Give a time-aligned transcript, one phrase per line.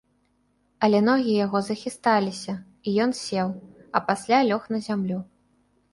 [0.87, 2.53] Але ногі яго захісталіся,
[2.89, 3.47] і ён сеў,
[3.95, 5.19] а пасля лёг на зямлю.